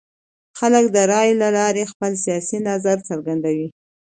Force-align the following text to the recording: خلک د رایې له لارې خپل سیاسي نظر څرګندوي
خلک 0.59 0.85
د 0.95 0.97
رایې 1.11 1.33
له 1.41 1.49
لارې 1.57 1.89
خپل 1.91 2.11
سیاسي 2.23 2.57
نظر 2.69 2.97
څرګندوي 3.09 3.67